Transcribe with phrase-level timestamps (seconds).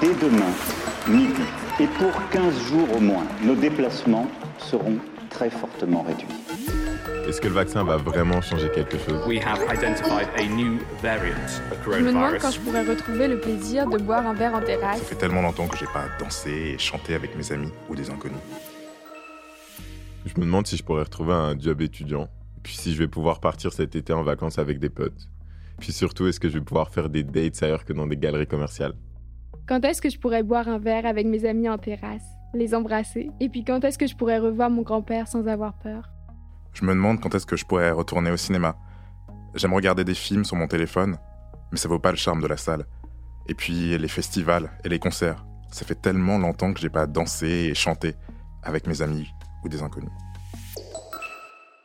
[0.00, 0.52] dès demain,
[1.08, 1.42] midi,
[1.80, 4.26] et pour 15 jours au moins, nos déplacements
[4.58, 4.98] seront
[5.30, 6.26] très fortement réduits.
[7.28, 9.26] Est-ce que le vaccin va vraiment changer quelque chose?
[9.26, 13.38] We have identified a new variant of Je me demande quand je pourrais retrouver le
[13.38, 14.98] plaisir de boire un verre en terrasse.
[14.98, 18.08] Ça fait tellement longtemps que j'ai pas dansé et chanté avec mes amis ou des
[18.08, 18.38] inconnus.
[20.24, 22.24] Je me demande si je pourrais retrouver un job étudiant.
[22.56, 25.28] Et puis si je vais pouvoir partir cet été en vacances avec des potes.
[25.80, 28.46] Puis surtout, est-ce que je vais pouvoir faire des dates ailleurs que dans des galeries
[28.46, 28.94] commerciales?
[29.68, 33.30] Quand est-ce que je pourrais boire un verre avec mes amis en terrasse, les embrasser?
[33.38, 36.08] Et puis quand est-ce que je pourrais revoir mon grand-père sans avoir peur?
[36.72, 38.78] Je me demande quand est-ce que je pourrais retourner au cinéma.
[39.54, 41.18] J'aime regarder des films sur mon téléphone,
[41.70, 42.86] mais ça vaut pas le charme de la salle.
[43.46, 45.44] Et puis les festivals et les concerts.
[45.70, 48.14] Ça fait tellement longtemps que j'ai pas dansé et chanté
[48.62, 49.28] avec mes amis
[49.64, 50.10] ou des inconnus.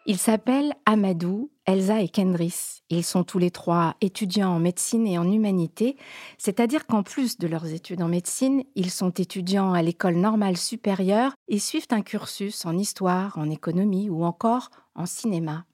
[0.05, 2.81] Ils s'appellent Amadou, Elsa et Kendris.
[2.89, 5.95] Ils sont tous les trois étudiants en médecine et en humanité,
[6.38, 11.36] c'est-à-dire qu'en plus de leurs études en médecine, ils sont étudiants à l'école normale supérieure
[11.47, 15.66] et suivent un cursus en histoire, en économie ou encore en cinéma.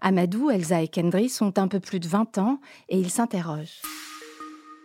[0.00, 3.82] Amadou, Elsa et Kendris ont un peu plus de 20 ans et ils s'interrogent.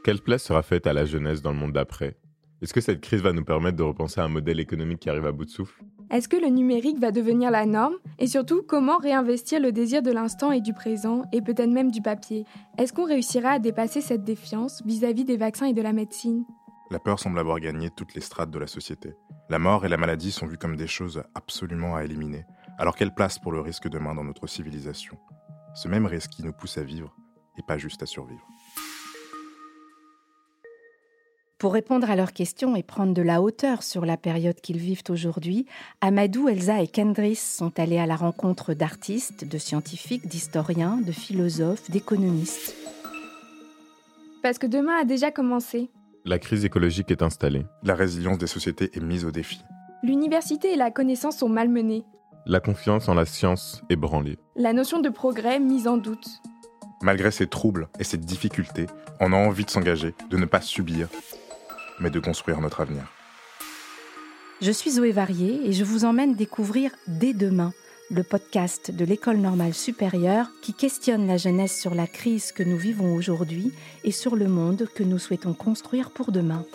[0.03, 2.17] Quelle place sera faite à la jeunesse dans le monde d'après?
[2.61, 5.25] Est-ce que cette crise va nous permettre de repenser à un modèle économique qui arrive
[5.25, 5.81] à bout de souffle?
[6.11, 7.95] Est-ce que le numérique va devenir la norme?
[8.19, 12.01] Et surtout, comment réinvestir le désir de l'instant et du présent, et peut-être même du
[12.01, 12.45] papier?
[12.77, 16.43] Est-ce qu'on réussira à dépasser cette défiance vis-à-vis des vaccins et de la médecine?
[16.89, 19.13] La peur semble avoir gagné toutes les strates de la société.
[19.49, 22.45] La mort et la maladie sont vues comme des choses absolument à éliminer.
[22.77, 25.17] Alors quelle place pour le risque demain dans notre civilisation?
[25.75, 27.15] Ce même risque qui nous pousse à vivre
[27.57, 28.45] et pas juste à survivre.
[31.61, 35.03] Pour répondre à leurs questions et prendre de la hauteur sur la période qu'ils vivent
[35.09, 35.67] aujourd'hui,
[36.01, 41.91] Amadou, Elsa et Kendris sont allés à la rencontre d'artistes, de scientifiques, d'historiens, de philosophes,
[41.91, 42.75] d'économistes.
[44.41, 45.91] Parce que demain a déjà commencé.
[46.25, 47.67] La crise écologique est installée.
[47.83, 49.61] La résilience des sociétés est mise au défi.
[50.01, 52.03] L'université et la connaissance sont malmenées.
[52.47, 54.39] La confiance en la science est branlée.
[54.55, 56.41] La notion de progrès mise en doute.
[57.03, 58.87] Malgré ces troubles et ces difficultés,
[59.19, 61.07] on a envie de s'engager, de ne pas subir,
[62.01, 63.03] mais de construire notre avenir.
[64.61, 67.73] Je suis Zoé Varier et je vous emmène découvrir Dès demain,
[68.11, 72.77] le podcast de l'École normale supérieure qui questionne la jeunesse sur la crise que nous
[72.77, 73.73] vivons aujourd'hui
[74.03, 76.65] et sur le monde que nous souhaitons construire pour demain.